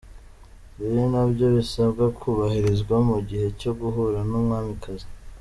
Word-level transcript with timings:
Ibi 0.77 0.87
ni 0.95 1.05
na 1.13 1.23
byo 1.31 1.47
bisabwa 1.55 2.05
kubahirizwa 2.19 2.95
mu 3.09 3.17
gihe 3.27 3.47
cyo 3.59 3.71
guhura 3.79 4.19
n’Umwamikazi. 4.29 5.07